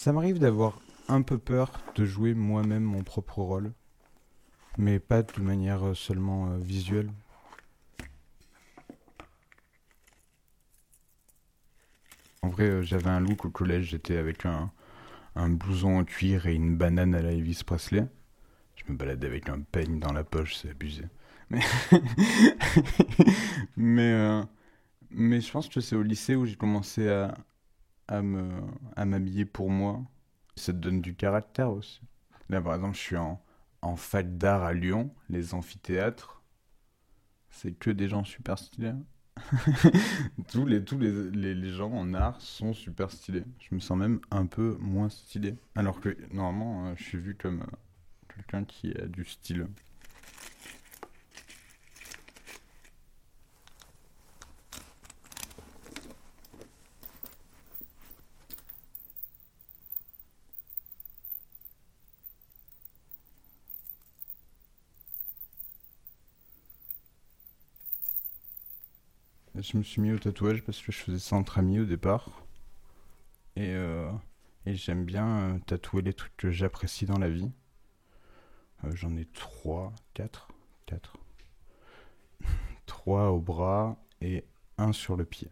Ça 0.09 0.13
m'arrive 0.13 0.39
d'avoir 0.39 0.81
un 1.07 1.21
peu 1.21 1.37
peur 1.37 1.71
de 1.93 2.03
jouer 2.03 2.33
moi-même 2.33 2.81
mon 2.81 3.03
propre 3.03 3.43
rôle, 3.43 3.73
mais 4.79 4.97
pas 4.97 5.21
de 5.21 5.39
manière 5.39 5.85
euh, 5.85 5.93
seulement 5.93 6.49
euh, 6.49 6.57
visuelle. 6.57 7.11
En 12.41 12.49
vrai, 12.49 12.63
euh, 12.63 12.81
j'avais 12.81 13.11
un 13.11 13.19
look 13.19 13.45
au 13.45 13.51
collège, 13.51 13.89
j'étais 13.91 14.17
avec 14.17 14.47
un, 14.47 14.71
un 15.35 15.49
blouson 15.49 15.99
en 15.99 16.03
cuir 16.03 16.47
et 16.47 16.55
une 16.55 16.75
banane 16.75 17.13
à 17.13 17.21
la 17.21 17.31
Elvis 17.31 17.61
Presley. 17.63 18.07
Je 18.77 18.91
me 18.91 18.97
baladais 18.97 19.27
avec 19.27 19.47
un 19.47 19.61
peigne 19.61 19.99
dans 19.99 20.11
la 20.11 20.23
poche, 20.23 20.55
c'est 20.55 20.71
abusé. 20.71 21.03
Mais, 21.51 21.61
mais, 23.77 24.43
mais 25.11 25.39
je 25.39 25.51
pense 25.51 25.69
que 25.69 25.81
c'est 25.81 25.95
au 25.95 26.01
lycée 26.01 26.33
où 26.33 26.47
j'ai 26.47 26.55
commencé 26.55 27.07
à, 27.07 27.35
à 28.09 29.05
m'habiller 29.05 29.45
pour 29.45 29.69
moi. 29.69 30.01
Ça 30.55 30.73
te 30.73 30.77
donne 30.77 31.01
du 31.01 31.15
caractère 31.15 31.71
aussi. 31.71 32.01
Là, 32.49 32.61
par 32.61 32.75
exemple, 32.75 32.95
je 32.95 33.01
suis 33.01 33.17
en, 33.17 33.41
en 33.81 33.95
fac 33.95 34.37
d'art 34.37 34.63
à 34.63 34.73
Lyon, 34.73 35.13
les 35.29 35.53
amphithéâtres. 35.53 36.41
C'est 37.49 37.73
que 37.73 37.89
des 37.89 38.07
gens 38.07 38.23
super 38.23 38.57
stylés. 38.57 38.93
tous 40.51 40.65
les, 40.65 40.83
tous 40.83 40.97
les, 40.97 41.31
les, 41.31 41.55
les 41.55 41.69
gens 41.69 41.91
en 41.91 42.13
art 42.13 42.41
sont 42.41 42.73
super 42.73 43.11
stylés. 43.11 43.45
Je 43.59 43.73
me 43.73 43.79
sens 43.79 43.97
même 43.97 44.19
un 44.31 44.45
peu 44.45 44.77
moins 44.79 45.09
stylé. 45.09 45.55
Alors 45.75 46.01
que 46.01 46.17
normalement, 46.33 46.87
euh, 46.87 46.93
je 46.97 47.03
suis 47.03 47.17
vu 47.17 47.35
comme 47.35 47.61
euh, 47.61 47.65
quelqu'un 48.35 48.65
qui 48.65 48.93
a 48.97 49.05
du 49.05 49.25
style. 49.25 49.67
Je 69.61 69.77
me 69.77 69.83
suis 69.83 70.01
mis 70.01 70.11
au 70.11 70.19
tatouage 70.19 70.63
parce 70.63 70.81
que 70.81 70.91
je 70.91 70.97
faisais 70.97 71.19
ça 71.19 71.35
entre 71.35 71.57
amis 71.57 71.79
au 71.79 71.85
départ. 71.85 72.45
Et, 73.57 73.73
euh, 73.73 74.09
et 74.65 74.75
j'aime 74.75 75.03
bien 75.03 75.27
euh, 75.27 75.59
tatouer 75.65 76.01
les 76.01 76.13
trucs 76.13 76.35
que 76.37 76.49
j'apprécie 76.49 77.05
dans 77.05 77.17
la 77.17 77.29
vie. 77.29 77.51
Euh, 78.85 78.91
J'en 78.95 79.17
ai 79.17 79.25
trois, 79.25 79.91
quatre, 80.13 80.47
quatre. 80.85 81.17
trois 82.85 83.31
au 83.31 83.41
bras 83.41 83.97
et 84.21 84.45
un 84.77 84.93
sur 84.93 85.17
le 85.17 85.25
pied. 85.25 85.49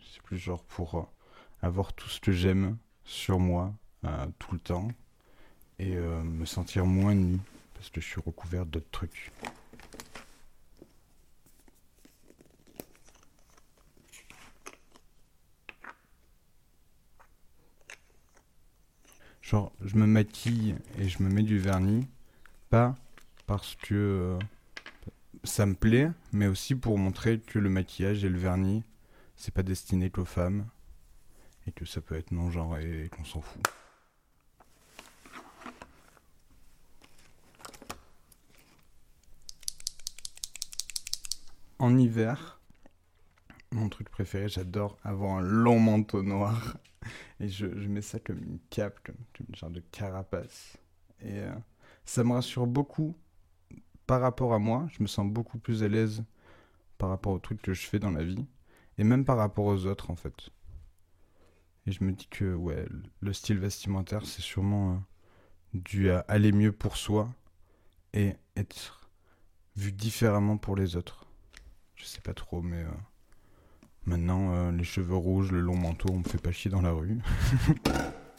C'est 0.00 0.22
plus 0.22 0.36
genre 0.36 0.64
pour 0.64 0.94
euh, 0.96 1.02
avoir 1.62 1.94
tout 1.94 2.08
ce 2.08 2.20
que 2.20 2.32
j'aime 2.32 2.76
sur 3.04 3.38
moi 3.38 3.72
tout 4.38 4.54
le 4.54 4.60
temps 4.60 4.88
et 5.78 5.94
me 5.94 6.46
sentir 6.46 6.86
moins 6.86 7.14
nu 7.14 7.38
parce 7.74 7.90
que 7.90 8.00
je 8.00 8.06
suis 8.06 8.20
recouvert 8.20 8.64
d'autres 8.64 8.90
trucs. 8.90 9.30
Genre, 19.50 19.72
je 19.84 19.96
me 19.96 20.06
maquille 20.06 20.76
et 20.96 21.08
je 21.08 21.24
me 21.24 21.28
mets 21.28 21.42
du 21.42 21.58
vernis, 21.58 22.06
pas 22.68 22.94
parce 23.48 23.74
que 23.74 23.94
euh, 23.96 24.38
ça 25.42 25.66
me 25.66 25.74
plaît, 25.74 26.08
mais 26.30 26.46
aussi 26.46 26.76
pour 26.76 26.96
montrer 26.98 27.40
que 27.40 27.58
le 27.58 27.68
maquillage 27.68 28.22
et 28.22 28.28
le 28.28 28.38
vernis, 28.38 28.84
c'est 29.34 29.52
pas 29.52 29.64
destiné 29.64 30.08
qu'aux 30.08 30.24
femmes, 30.24 30.68
et 31.66 31.72
que 31.72 31.84
ça 31.84 32.00
peut 32.00 32.14
être 32.14 32.30
non-genré 32.30 33.06
et 33.06 33.08
qu'on 33.08 33.24
s'en 33.24 33.40
fout. 33.40 33.60
En 41.80 41.98
hiver, 41.98 42.60
mon 43.72 43.88
truc 43.88 44.10
préféré, 44.10 44.48
j'adore 44.48 44.96
avoir 45.02 45.38
un 45.38 45.40
long 45.40 45.80
manteau 45.80 46.22
noir. 46.22 46.76
Et 47.40 47.48
je, 47.48 47.66
je 47.80 47.88
mets 47.88 48.02
ça 48.02 48.18
comme 48.20 48.38
une 48.42 48.58
cape, 48.70 49.00
comme, 49.04 49.16
une 49.48 49.54
genre 49.54 49.70
de 49.70 49.80
carapace. 49.92 50.76
Et 51.20 51.38
euh, 51.40 51.52
ça 52.04 52.24
me 52.24 52.32
rassure 52.32 52.66
beaucoup 52.66 53.16
par 54.06 54.20
rapport 54.20 54.54
à 54.54 54.58
moi. 54.58 54.88
Je 54.92 55.02
me 55.02 55.08
sens 55.08 55.26
beaucoup 55.30 55.58
plus 55.58 55.82
à 55.82 55.88
l'aise 55.88 56.24
par 56.98 57.08
rapport 57.10 57.32
aux 57.32 57.38
trucs 57.38 57.62
que 57.62 57.74
je 57.74 57.86
fais 57.86 57.98
dans 57.98 58.10
la 58.10 58.24
vie. 58.24 58.46
Et 58.98 59.04
même 59.04 59.24
par 59.24 59.36
rapport 59.38 59.66
aux 59.66 59.86
autres, 59.86 60.10
en 60.10 60.16
fait. 60.16 60.50
Et 61.86 61.92
je 61.92 62.04
me 62.04 62.12
dis 62.12 62.26
que, 62.28 62.54
ouais, 62.54 62.86
le 63.20 63.32
style 63.32 63.58
vestimentaire, 63.58 64.26
c'est 64.26 64.42
sûrement 64.42 64.92
euh, 64.94 64.98
dû 65.74 66.10
à 66.10 66.20
aller 66.28 66.52
mieux 66.52 66.72
pour 66.72 66.96
soi 66.96 67.30
et 68.12 68.34
être 68.56 69.10
vu 69.76 69.92
différemment 69.92 70.58
pour 70.58 70.76
les 70.76 70.96
autres. 70.96 71.26
Je 71.96 72.04
sais 72.04 72.20
pas 72.20 72.34
trop, 72.34 72.62
mais. 72.62 72.82
euh, 72.84 72.90
Maintenant, 74.06 74.54
euh, 74.54 74.72
les 74.72 74.84
cheveux 74.84 75.16
rouges, 75.16 75.52
le 75.52 75.60
long 75.60 75.76
manteau, 75.76 76.08
on 76.12 76.18
me 76.18 76.24
fait 76.24 76.40
pas 76.40 76.52
chier 76.52 76.70
dans 76.70 76.82
la 76.82 76.92
rue. 76.92 77.18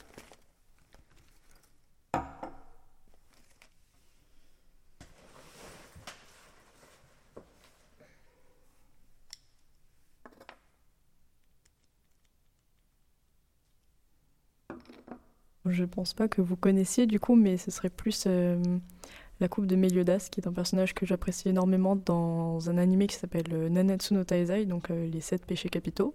Je 15.65 15.83
pense 15.85 16.13
pas 16.13 16.27
que 16.27 16.41
vous 16.41 16.55
connaissiez 16.55 17.05
du 17.05 17.19
coup, 17.19 17.35
mais 17.35 17.57
ce 17.57 17.71
serait 17.71 17.89
plus 17.89 18.25
euh, 18.27 18.61
la 19.41 19.49
coupe 19.49 19.65
de 19.65 19.75
Meliodas, 19.75 20.29
qui 20.31 20.39
est 20.39 20.47
un 20.47 20.53
personnage 20.53 20.93
que 20.93 21.05
j'apprécie 21.05 21.49
énormément 21.49 21.95
dans 21.97 22.69
un 22.69 22.77
animé 22.77 23.07
qui 23.07 23.15
s'appelle 23.15 23.51
euh, 23.51 23.69
Nanatsu 23.69 24.13
no 24.13 24.23
Taizai, 24.23 24.65
donc 24.65 24.89
euh, 24.91 25.07
les 25.07 25.19
sept 25.21 25.45
péchés 25.45 25.69
capitaux. 25.69 26.13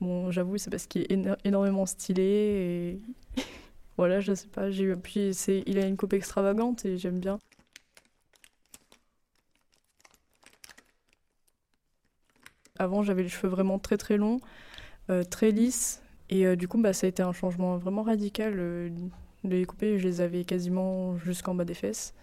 Bon, 0.00 0.30
j'avoue, 0.30 0.58
c'est 0.58 0.70
parce 0.70 0.86
qu'il 0.86 1.02
est 1.02 1.12
éno- 1.12 1.36
énormément 1.44 1.86
stylé 1.86 3.00
et 3.36 3.42
voilà, 3.96 4.20
je 4.20 4.34
sais 4.34 4.48
pas, 4.48 4.70
j'ai 4.70 4.94
puis 4.96 5.30
il 5.66 5.78
a 5.78 5.86
une 5.86 5.96
coupe 5.96 6.12
extravagante 6.12 6.84
et 6.84 6.98
j'aime 6.98 7.20
bien. 7.20 7.38
Avant, 12.78 13.02
j'avais 13.02 13.22
les 13.22 13.28
cheveux 13.28 13.48
vraiment 13.48 13.78
très 13.78 13.96
très 13.96 14.16
longs, 14.16 14.40
euh, 15.10 15.24
très 15.24 15.50
lisses 15.52 16.02
et 16.30 16.56
du 16.56 16.68
coup, 16.68 16.80
bah, 16.80 16.92
ça 16.92 17.06
a 17.06 17.10
été 17.10 17.22
un 17.22 17.32
changement 17.32 17.76
vraiment 17.78 18.02
radical 18.02 18.90
les 19.44 19.64
couper. 19.64 19.98
Je 19.98 20.04
les 20.04 20.20
avais 20.20 20.44
quasiment 20.44 21.16
jusqu'en 21.18 21.54
bas 21.54 21.64
des 21.64 21.74
fesses. 21.74 22.14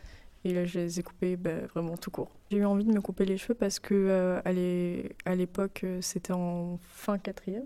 Et 0.46 0.54
là, 0.54 0.66
je 0.66 0.80
les 0.80 1.00
ai 1.00 1.04
coupés 1.04 1.36
bah, 1.36 1.66
vraiment 1.74 1.98
tout 1.98 2.12
court. 2.12 2.32
J'ai 2.52 2.58
eu 2.58 2.66
envie 2.66 2.86
de 2.86 2.94
me 2.94 3.02
couper 3.02 3.26
les 3.26 3.38
cheveux 3.38 3.56
parce 3.56 3.80
que 3.80 3.94
euh, 3.94 4.42
à 4.46 4.52
l'é- 4.54 5.12
à 5.26 5.36
l'époque, 5.36 5.82
euh, 5.84 6.00
c'était 6.02 6.34
en 6.34 6.80
fin 6.84 7.18
quatrième. 7.18 7.66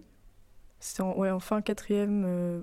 C'était 0.79 1.01
en, 1.03 1.15
ouais, 1.17 1.29
en 1.31 1.39
fin 1.39 1.61
quatrième. 1.61 2.23
euh, 2.25 2.61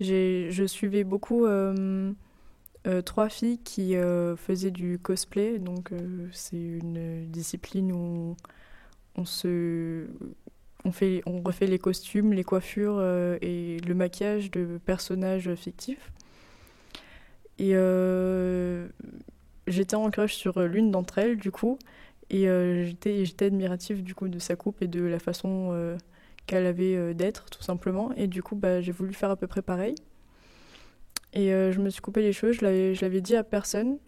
je 0.00 0.64
suivais 0.66 1.04
beaucoup 1.04 1.46
euh, 1.46 2.12
euh, 2.86 3.02
trois 3.02 3.28
filles 3.28 3.58
qui 3.58 3.94
faisaient 4.36 4.70
du 4.70 4.98
cosplay. 4.98 5.58
Donc, 5.58 5.90
c'est 6.32 6.56
une 6.56 7.26
discipline 7.30 7.92
où 7.92 8.36
on 9.16 9.24
se 9.24 10.06
on, 10.86 10.92
fait, 10.92 11.22
on 11.26 11.40
refait 11.40 11.66
les 11.66 11.78
costumes, 11.78 12.32
les 12.32 12.44
coiffures 12.44 12.96
euh, 12.98 13.38
et 13.42 13.78
le 13.86 13.94
maquillage 13.94 14.50
de 14.50 14.78
personnages 14.84 15.54
fictifs. 15.54 16.12
Et 17.58 17.70
euh, 17.72 18.88
j'étais 19.66 19.96
en 19.96 20.10
crush 20.10 20.34
sur 20.34 20.60
l'une 20.60 20.90
d'entre 20.90 21.18
elles, 21.18 21.36
du 21.36 21.50
coup, 21.50 21.78
et 22.30 22.48
euh, 22.48 22.84
j'étais, 22.84 23.44
admirative 23.44 24.02
du 24.02 24.14
coup 24.14 24.28
de 24.28 24.38
sa 24.38 24.56
coupe 24.56 24.82
et 24.82 24.88
de 24.88 25.02
la 25.02 25.18
façon 25.18 25.70
euh, 25.72 25.96
qu'elle 26.46 26.66
avait 26.66 26.96
euh, 26.96 27.14
d'être, 27.14 27.46
tout 27.50 27.62
simplement. 27.62 28.12
Et 28.16 28.26
du 28.26 28.42
coup, 28.42 28.56
bah, 28.56 28.80
j'ai 28.80 28.92
voulu 28.92 29.14
faire 29.14 29.30
à 29.30 29.36
peu 29.36 29.46
près 29.46 29.62
pareil. 29.62 29.94
Et 31.32 31.52
euh, 31.52 31.72
je 31.72 31.80
me 31.80 31.90
suis 31.90 32.00
coupé 32.00 32.22
les 32.22 32.32
cheveux, 32.32 32.52
je 32.52 32.62
l'avais, 33.00 33.20
dit 33.20 33.36
à 33.36 33.44
personne. 33.44 33.98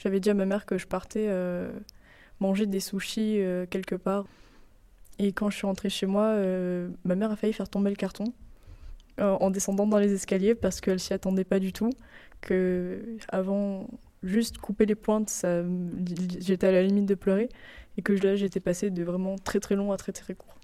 J'avais 0.00 0.20
dit 0.20 0.30
à 0.30 0.34
ma 0.34 0.46
mère 0.46 0.66
que 0.66 0.78
je 0.78 0.86
partais, 0.86 1.26
euh, 1.28 1.70
manger 2.40 2.66
des 2.66 2.80
sushis 2.80 3.36
euh, 3.40 3.66
quelque 3.66 3.94
part. 3.94 4.26
Et 5.22 5.30
quand 5.30 5.50
je 5.50 5.56
suis 5.56 5.66
rentrée 5.68 5.88
chez 5.88 6.06
moi, 6.06 6.24
euh, 6.24 6.88
ma 7.04 7.14
mère 7.14 7.30
a 7.30 7.36
failli 7.36 7.52
faire 7.52 7.68
tomber 7.68 7.90
le 7.90 7.96
carton 7.96 8.24
euh, 9.20 9.30
en 9.40 9.50
descendant 9.50 9.86
dans 9.86 9.98
les 9.98 10.12
escaliers 10.12 10.56
parce 10.56 10.80
qu'elle 10.80 10.98
s'y 10.98 11.12
attendait 11.14 11.44
pas 11.44 11.60
du 11.60 11.72
tout. 11.72 11.90
Que 12.40 13.00
avant, 13.28 13.86
juste 14.24 14.58
couper 14.58 14.84
les 14.84 14.96
pointes, 14.96 15.46
j'étais 16.40 16.66
à 16.66 16.72
la 16.72 16.82
limite 16.82 17.06
de 17.06 17.14
pleurer. 17.14 17.48
Et 17.96 18.02
que 18.02 18.12
là, 18.14 18.34
j'étais 18.34 18.58
passée 18.58 18.90
de 18.90 19.04
vraiment 19.04 19.36
très 19.36 19.60
très 19.60 19.76
long 19.76 19.92
à 19.92 19.96
très 19.96 20.10
très 20.10 20.34
court. 20.34 20.56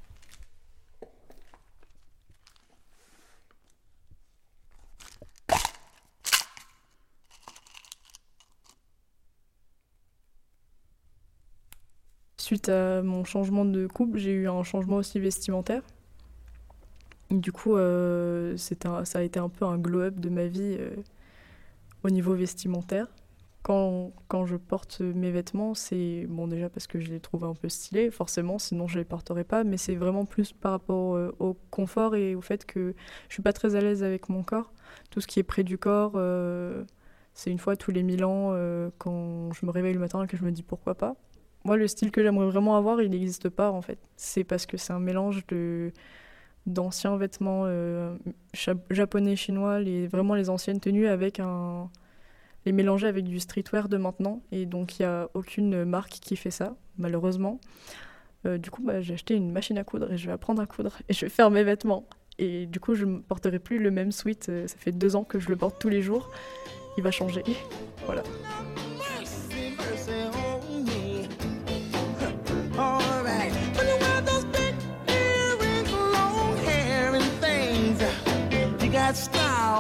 Suite 12.49 12.71
à 12.71 13.03
mon 13.03 13.25
changement 13.25 13.67
de 13.67 13.87
coupe, 13.87 14.17
j'ai 14.17 14.33
eu 14.33 14.49
un 14.49 14.63
changement 14.63 14.97
aussi 14.97 15.21
vestimentaire. 15.21 15.83
Du 17.31 17.53
coup, 17.53 17.77
euh, 17.77 18.57
un- 18.87 19.05
ça 19.05 19.19
a 19.19 19.23
été 19.23 19.39
un 19.39 19.51
peu 19.51 19.67
un 19.67 19.77
glow-up 19.77 20.19
de 20.19 20.31
ma 20.31 20.47
vie 20.47 20.77
euh, 20.81 20.91
au 22.05 22.11
niveau 22.11 22.35
vestimentaire. 22.35 23.07
Quand, 23.63 24.13
quand 24.29 24.47
je 24.47 24.57
porte 24.57 25.01
mes 25.01 25.31
vêtements, 25.31 25.75
c'est 25.75 26.25
bon 26.27 26.49
déjà 26.49 26.71
parce 26.71 26.87
que 26.87 27.01
je 27.01 27.11
les 27.11 27.21
trouve 27.21 27.45
un 27.45 27.55
peu 27.55 27.69
stylés, 27.69 28.11
forcément, 28.11 28.59
sinon 28.59 28.87
je 28.87 28.99
les 28.99 29.05
porterais 29.05 29.45
pas, 29.45 29.63
mais 29.65 29.77
c'est 29.77 29.97
vraiment 29.97 30.25
plus 30.25 30.53
par 30.55 30.73
rapport 30.73 31.17
euh, 31.17 31.35
au 31.41 31.55
confort 31.71 32.17
et 32.17 32.35
au 32.35 32.41
fait 32.41 32.65
que 32.65 32.95
je 33.29 33.35
suis 33.35 33.43
pas 33.43 33.53
très 33.53 33.75
à 33.75 33.81
l'aise 33.83 34.03
avec 34.03 34.31
mon 34.31 34.43
corps. 34.43 34.73
Tout 35.11 35.21
ce 35.21 35.27
qui 35.27 35.39
est 35.41 35.43
près 35.43 35.65
du 35.65 35.77
corps, 35.77 36.13
euh, 36.17 36.83
c'est 37.35 37.51
une 37.51 37.59
fois 37.59 37.77
tous 37.77 37.91
les 37.91 38.03
mille 38.03 38.25
ans 38.25 38.55
quand 38.99 39.53
je 39.53 39.67
me 39.67 39.71
réveille 39.71 39.93
le 39.95 40.01
matin 40.01 40.27
que 40.27 40.37
je 40.39 40.45
me 40.45 40.51
dis 40.53 40.63
pourquoi 40.63 40.95
pas. 40.95 41.15
Moi, 41.65 41.77
le 41.77 41.87
style 41.89 42.11
que 42.11 42.23
j'aimerais 42.23 42.47
vraiment 42.47 42.77
avoir, 42.77 43.03
il 43.03 43.11
n'existe 43.11 43.49
pas 43.49 43.71
en 43.71 43.83
fait. 43.83 43.99
C'est 44.17 44.45
parce 44.45 44.67
que 44.67 44.77
c'est 44.77 44.93
un 44.93 45.01
mélange 45.01 45.47
de 45.49 45.93
d'anciens 46.67 47.17
vêtements 47.17 47.63
euh, 47.65 48.15
japonais, 48.91 49.37
chinois, 49.37 49.81
les, 49.81 50.07
vraiment 50.07 50.35
les 50.35 50.51
anciennes 50.51 50.81
tenues 50.81 51.07
avec 51.07 51.41
un 51.41 51.89
les 52.67 52.73
mélanger 52.73 53.07
avec 53.07 53.25
du 53.25 53.41
streetwear 53.41 53.89
de 53.89 53.97
maintenant. 53.97 54.43
Et 54.53 54.67
donc, 54.67 54.99
il 54.99 55.03
n'y 55.03 55.07
a 55.07 55.29
aucune 55.35 55.85
marque 55.85 56.11
qui 56.21 56.37
fait 56.37 56.51
ça, 56.51 56.77
malheureusement. 56.99 57.61
Euh, 58.47 58.59
du 58.59 58.71
coup, 58.71 58.83
bah, 58.83 59.01
j'ai 59.01 59.15
acheté 59.15 59.35
une 59.35 59.51
machine 59.51 59.79
à 59.79 59.85
coudre 59.85 60.13
et 60.13 60.17
je 60.19 60.27
vais 60.27 60.33
apprendre 60.33 60.61
à 60.61 60.67
coudre 60.67 60.99
et 61.09 61.13
je 61.13 61.25
vais 61.25 61.31
faire 61.31 61.51
mes 61.51 61.65
vêtements. 61.65 62.07
Et 62.39 62.67
du 62.67 62.79
coup, 62.79 62.95
je 62.95 63.05
ne 63.05 63.19
porterai 63.19 63.59
plus 63.59 63.79
le 63.79 63.91
même 63.91 64.13
sweat. 64.13 64.49
Euh, 64.49 64.67
Ça 64.67 64.77
fait 64.79 64.93
deux 64.93 65.17
ans 65.17 65.25
que 65.25 65.39
je 65.39 65.49
le 65.49 65.57
porte 65.57 65.81
tous 65.81 65.89
les 65.89 66.03
jours. 66.03 66.31
Il 66.97 67.03
va 67.03 67.11
changer. 67.11 67.43
Voilà. 68.07 68.23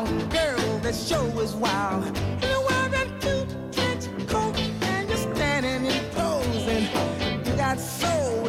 Girl. 0.05 0.79
That 0.83 0.95
show 0.95 1.25
is 1.41 1.55
wild. 1.55 2.05
When 2.05 2.51
you 2.51 2.61
wear 2.69 2.89
that 2.89 3.09
cute 3.21 3.73
trench 3.73 4.05
coat 4.29 4.57
and 4.59 5.09
you're 5.09 5.35
standing 5.35 5.85
in 5.87 6.05
pose, 6.11 6.67
and 6.69 7.47
you 7.47 7.53
got 7.55 7.79
soul. 7.79 8.49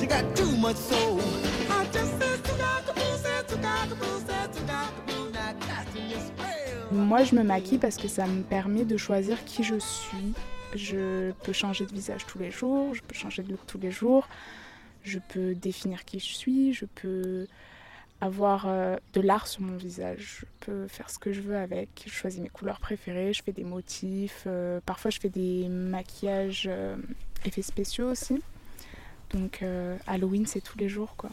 You 0.00 0.06
got 0.06 0.36
too 0.36 0.56
much 0.56 0.76
soul. 0.76 1.20
I 1.70 1.86
just 1.92 2.18
said 2.18 2.44
to 2.44 2.52
Cockapoo, 2.52 3.16
said 3.16 3.48
to 3.48 3.56
Cockapoo, 3.56 4.26
said 4.26 4.52
to 4.52 4.60
Cockapoo, 4.60 5.32
now 5.32 5.54
casting 5.60 6.08
your 6.08 6.20
spell. 6.20 6.92
Moi, 6.92 7.24
je 7.24 7.34
me 7.34 7.42
maquille 7.42 7.78
parce 7.78 7.96
que 7.96 8.08
ça 8.08 8.26
me 8.26 8.42
permet 8.42 8.84
de 8.84 8.96
choisir 8.96 9.44
qui 9.44 9.62
je 9.62 9.78
suis. 9.78 10.34
Je 10.74 11.30
peux 11.44 11.52
changer 11.52 11.86
de 11.86 11.92
visage 11.92 12.26
tous 12.26 12.38
les 12.38 12.50
jours, 12.50 12.94
je 12.94 13.02
peux 13.02 13.14
changer 13.14 13.44
de 13.44 13.52
look 13.52 13.60
tous 13.66 13.78
les 13.78 13.92
jours, 13.92 14.26
je 15.04 15.20
peux 15.20 15.54
définir 15.54 16.04
qui 16.04 16.18
je 16.18 16.34
suis, 16.34 16.72
je 16.72 16.84
peux 16.84 17.46
avoir 18.20 18.66
euh, 18.66 18.96
de 19.12 19.20
l'art 19.20 19.46
sur 19.46 19.62
mon 19.62 19.76
visage, 19.76 20.38
je 20.40 20.46
peux 20.60 20.88
faire 20.88 21.10
ce 21.10 21.18
que 21.18 21.32
je 21.32 21.40
veux 21.40 21.56
avec, 21.56 22.04
je 22.06 22.12
choisis 22.12 22.40
mes 22.40 22.48
couleurs 22.48 22.80
préférées, 22.80 23.32
je 23.32 23.42
fais 23.42 23.52
des 23.52 23.64
motifs, 23.64 24.44
euh, 24.46 24.80
parfois 24.86 25.10
je 25.10 25.20
fais 25.20 25.28
des 25.28 25.68
maquillages 25.68 26.66
euh, 26.70 26.96
effets 27.44 27.62
spéciaux 27.62 28.10
aussi. 28.10 28.42
Donc 29.30 29.64
Halloween, 30.06 30.46
c'est 30.46 30.60
tous 30.60 30.78
les 30.78 30.88
jours 30.88 31.16
quoi. 31.16 31.30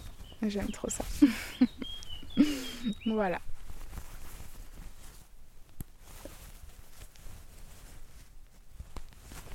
J'aime 0.48 0.72
trop 0.72 0.90
ça. 0.90 1.04
voilà. 3.06 3.40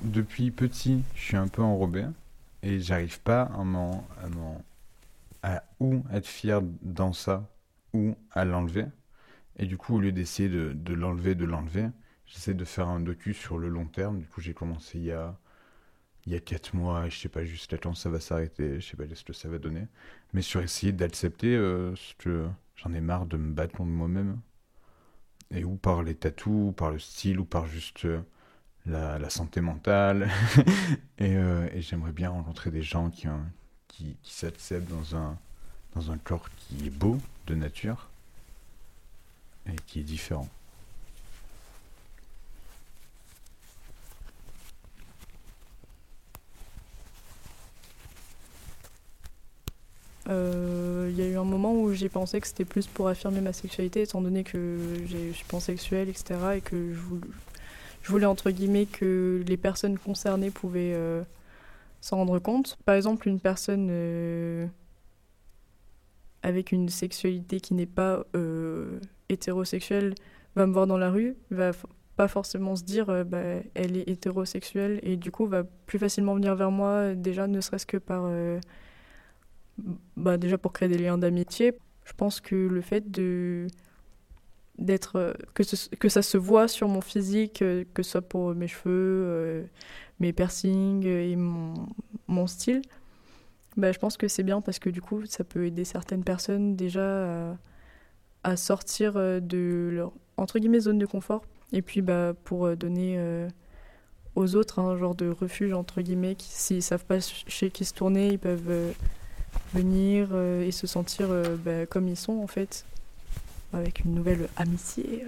Depuis 0.01 0.51
petit, 0.51 1.03
je 1.13 1.21
suis 1.21 1.35
un 1.35 1.49
peu 1.49 1.61
enrobé 1.61 2.05
et 2.63 2.79
j'arrive 2.79 3.19
pas 3.19 3.41
à 3.41 3.63
m'en, 3.63 4.07
à 5.43 5.63
ou 5.79 6.03
être 6.11 6.27
fier 6.27 6.61
dans 6.81 7.13
ça 7.13 7.49
ou 7.93 8.15
à 8.31 8.45
l'enlever. 8.45 8.85
Et 9.57 9.65
du 9.67 9.77
coup, 9.77 9.95
au 9.97 9.99
lieu 10.01 10.11
d'essayer 10.13 10.49
de, 10.49 10.93
l'enlever, 10.93 11.35
de 11.35 11.45
l'enlever, 11.45 11.89
j'essaie 12.27 12.53
de 12.55 12.65
faire 12.65 12.87
un 12.89 12.99
docu 13.01 13.33
sur 13.33 13.57
le 13.59 13.69
long 13.69 13.87
terme. 13.87 14.19
Du 14.19 14.27
coup, 14.27 14.41
j'ai 14.41 14.53
commencé 14.55 14.99
il 14.99 15.05
y 15.05 15.11
a 15.11 15.37
il 16.27 16.33
y 16.33 16.35
a 16.35 16.39
quatre 16.41 16.75
mois, 16.75 17.07
et 17.07 17.09
je 17.09 17.19
sais 17.19 17.29
pas 17.29 17.45
jusqu'à 17.45 17.77
quand 17.77 17.95
ça 17.95 18.09
va 18.09 18.19
s'arrêter, 18.19 18.79
je 18.81 18.87
sais 18.87 18.97
pas 18.97 19.05
ce 19.13 19.23
que 19.23 19.33
ça 19.33 19.49
va 19.49 19.59
donner. 19.59 19.87
Mais 20.33 20.41
sur 20.43 20.61
essayer 20.61 20.91
d'accepter 20.93 21.55
euh, 21.55 21.95
j'en 22.75 22.93
ai 22.93 23.01
marre 23.01 23.25
de 23.25 23.37
me 23.37 23.53
battre 23.53 23.75
contre 23.75 23.91
moi-même. 23.91 24.39
Et 25.51 25.63
ou 25.63 25.75
par 25.75 26.03
les 26.03 26.15
tatous, 26.15 26.69
ou 26.69 26.71
par 26.71 26.91
le 26.91 26.99
style, 26.99 27.39
ou 27.39 27.45
par 27.45 27.67
juste 27.67 28.05
euh, 28.05 28.21
la, 28.85 29.19
la 29.19 29.29
santé 29.31 29.61
mentale. 29.61 30.29
et 31.19 31.35
euh, 31.37 31.69
et 31.73 31.81
j'aimerais 31.81 32.13
bien 32.13 32.29
rencontrer 32.31 32.71
des 32.71 32.83
gens 32.83 33.09
qui, 33.11 33.27
ont- 33.29 33.45
qui, 33.97 34.33
s'acceptent 34.33 34.89
dans 34.89 35.15
un, 35.15 35.37
dans 35.95 36.11
un 36.11 36.17
corps 36.17 36.49
qui 36.57 36.87
est 36.87 36.89
beau, 36.89 37.17
de 37.47 37.55
nature, 37.55 38.07
et 39.67 39.75
qui 39.87 40.01
est 40.01 40.03
différent. 40.03 40.47
Euh, 50.29 51.09
Il 51.11 51.17
y 51.17 51.21
a 51.21 51.27
eu 51.27 51.37
un 51.37 51.45
moment 51.45 51.73
où 51.73 51.93
j'ai 51.93 52.09
pensé 52.09 52.41
que 52.41 52.47
c'était 52.47 52.65
plus 52.65 52.85
pour 52.85 53.07
affirmer 53.07 53.41
ma 53.41 53.53
sexualité, 53.53 54.01
étant 54.01 54.21
donné 54.21 54.43
que 54.43 54.77
je 55.07 55.31
suis 55.31 55.45
pansexuelle, 55.45 56.09
etc. 56.09 56.35
Et 56.57 56.61
que 56.61 56.93
je 56.93 56.99
voulais, 56.99 57.27
je 58.03 58.11
voulais, 58.11 58.25
entre 58.25 58.51
guillemets, 58.51 58.85
que 58.85 59.43
les 59.47 59.57
personnes 59.57 59.97
concernées 59.97 60.51
pouvaient 60.51 60.93
euh, 60.93 61.23
s'en 62.01 62.17
rendre 62.17 62.39
compte. 62.39 62.77
Par 62.85 62.95
exemple, 62.95 63.27
une 63.27 63.39
personne 63.39 63.87
euh, 63.91 64.67
avec 66.43 66.71
une 66.71 66.89
sexualité 66.89 67.59
qui 67.59 67.73
n'est 67.73 67.85
pas 67.85 68.25
euh, 68.35 68.99
hétérosexuelle 69.29 70.15
va 70.55 70.65
me 70.65 70.73
voir 70.73 70.87
dans 70.87 70.97
la 70.97 71.09
rue, 71.09 71.35
va 71.51 71.71
pas 72.15 72.27
forcément 72.27 72.75
se 72.75 72.83
dire 72.83 73.09
euh, 73.09 73.23
bah, 73.23 73.61
elle 73.75 73.97
est 73.97 74.09
hétérosexuelle 74.09 74.99
et 75.03 75.17
du 75.17 75.31
coup 75.31 75.45
va 75.45 75.63
plus 75.63 75.99
facilement 75.99 76.33
venir 76.35 76.55
vers 76.55 76.71
moi, 76.71 77.13
déjà 77.13 77.47
ne 77.47 77.61
serait-ce 77.61 77.85
que 77.85 77.97
par. 77.97 78.31
bah, 80.15 80.37
déjà 80.37 80.57
pour 80.57 80.73
créer 80.73 80.89
des 80.89 80.97
liens 80.97 81.17
d'amitié. 81.17 81.73
Je 82.05 82.13
pense 82.13 82.39
que 82.39 82.55
le 82.55 82.81
fait 82.81 83.11
de 83.11 83.67
d'être 84.77 85.35
que, 85.55 85.63
que 85.95 86.07
ça 86.07 86.21
se 86.21 86.37
voit 86.37 86.67
sur 86.67 86.87
mon 86.87 87.01
physique, 87.01 87.59
que 87.59 88.03
ce 88.03 88.11
soit 88.11 88.21
pour 88.21 88.53
mes 88.53 88.67
cheveux, 88.67 89.67
mes 90.19 90.33
piercings 90.33 91.05
et 91.05 91.35
mon, 91.35 92.47
style, 92.47 92.81
bah, 93.75 93.91
je 93.91 93.99
pense 93.99 94.17
que 94.17 94.27
c'est 94.27 94.43
bien 94.43 94.61
parce 94.61 94.79
que 94.79 94.89
du 94.89 95.01
coup 95.01 95.25
ça 95.25 95.43
peut 95.43 95.65
aider 95.65 95.85
certaines 95.85 96.23
personnes 96.23 96.75
déjà 96.75 97.55
à, 98.43 98.57
sortir 98.57 99.13
euh, 99.15 99.39
de 99.39 99.89
leur 99.91 100.11
entre 100.37 100.59
guillemets 100.59 100.79
zone 100.79 100.97
de 100.97 101.05
confort 101.05 101.43
et 101.73 101.81
puis 101.81 102.01
bah, 102.01 102.33
pour 102.45 102.65
euh, 102.65 102.75
donner 102.75 103.15
euh, 103.17 103.49
aux 104.35 104.55
autres 104.55 104.79
un 104.79 104.97
genre 104.97 105.15
de 105.15 105.29
refuge 105.29 105.73
entre 105.73 106.01
guillemets 106.01 106.35
qui 106.35 106.49
s'ils 106.49 106.81
savent 106.81 107.05
pas 107.05 107.19
chez 107.19 107.69
qui 107.69 107.85
se 107.85 107.93
tourner 107.93 108.29
ils 108.29 108.39
peuvent 108.39 108.93
venir 109.73 110.35
et 110.35 110.71
se 110.71 110.87
sentir 110.87 111.27
bah, 111.65 111.85
comme 111.87 112.07
ils 112.07 112.17
sont 112.17 112.39
en 112.39 112.47
fait, 112.47 112.85
avec 113.73 114.01
une 114.01 114.13
nouvelle 114.13 114.47
amitié, 114.55 115.25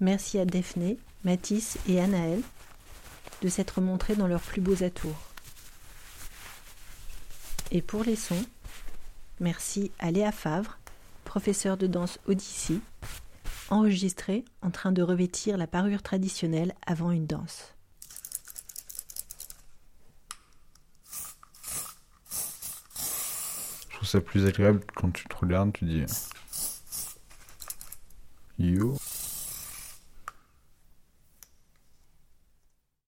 Merci 0.00 0.38
à 0.38 0.44
Daphné, 0.44 0.96
Mathis 1.24 1.76
et 1.88 2.00
Anaël 2.00 2.40
de 3.42 3.48
s'être 3.48 3.80
montrés 3.80 4.14
dans 4.14 4.28
leurs 4.28 4.40
plus 4.40 4.60
beaux 4.60 4.84
atours. 4.84 5.18
Et 7.70 7.82
pour 7.82 8.04
les 8.04 8.16
sons, 8.16 8.44
merci 9.40 9.90
à 9.98 10.10
Léa 10.10 10.32
Favre, 10.32 10.78
professeure 11.24 11.76
de 11.76 11.86
danse 11.86 12.18
Odyssey, 12.26 12.78
enregistrée 13.70 14.44
en 14.62 14.70
train 14.70 14.92
de 14.92 15.02
revêtir 15.02 15.58
la 15.58 15.66
parure 15.66 16.02
traditionnelle 16.02 16.74
avant 16.86 17.10
une 17.10 17.26
danse. 17.26 17.74
Je 23.90 23.96
trouve 23.96 24.08
ça 24.08 24.20
plus 24.20 24.46
agréable 24.46 24.80
quand 24.94 25.10
tu 25.10 25.26
te 25.26 25.36
regardes, 25.36 25.72
tu 25.72 25.84
dis. 25.84 26.04
Yo. 28.58 28.96